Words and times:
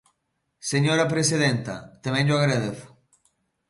Señora 0.71 1.11
presidenta, 1.13 1.73
tamén 2.03 2.25
llo 2.27 2.35
agradezo. 2.39 2.87